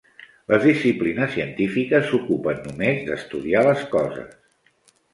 Les 0.53 0.63
disciplines 0.67 1.29
científiques 1.35 2.09
s'ocupen 2.13 2.65
només 2.71 3.07
d'estudiar 3.13 3.67
les 3.71 3.89
coses. 3.97 4.39